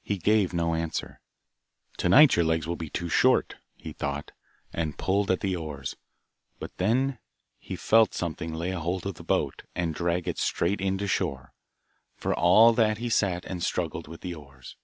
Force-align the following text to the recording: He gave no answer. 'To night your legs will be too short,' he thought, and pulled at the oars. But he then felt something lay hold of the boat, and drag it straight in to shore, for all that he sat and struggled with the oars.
He 0.00 0.18
gave 0.18 0.52
no 0.52 0.74
answer. 0.74 1.20
'To 1.96 2.08
night 2.08 2.34
your 2.34 2.44
legs 2.44 2.66
will 2.66 2.74
be 2.74 2.90
too 2.90 3.08
short,' 3.08 3.58
he 3.76 3.92
thought, 3.92 4.32
and 4.72 4.98
pulled 4.98 5.30
at 5.30 5.38
the 5.38 5.54
oars. 5.54 5.94
But 6.58 6.70
he 6.80 6.84
then 6.84 7.18
felt 7.76 8.12
something 8.12 8.52
lay 8.54 8.72
hold 8.72 9.06
of 9.06 9.14
the 9.14 9.22
boat, 9.22 9.62
and 9.76 9.94
drag 9.94 10.26
it 10.26 10.38
straight 10.38 10.80
in 10.80 10.98
to 10.98 11.06
shore, 11.06 11.52
for 12.16 12.34
all 12.34 12.72
that 12.72 12.98
he 12.98 13.08
sat 13.08 13.44
and 13.44 13.62
struggled 13.62 14.08
with 14.08 14.22
the 14.22 14.34
oars. 14.34 14.76